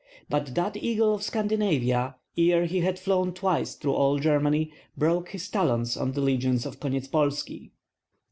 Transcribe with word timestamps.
But 0.31 0.55
that 0.55 0.75
eagle 0.77 1.13
of 1.13 1.21
Scandinavia, 1.21 2.15
ere 2.35 2.65
he 2.65 2.79
had 2.81 2.97
flown 2.97 3.35
twice 3.35 3.75
through 3.75 3.93
all 3.93 4.17
Germany, 4.17 4.71
broke 4.97 5.29
his 5.29 5.47
talons 5.47 5.95
on 5.95 6.13
the 6.13 6.21
legions 6.21 6.65
of 6.65 6.79
Konyetspolski. 6.79 7.69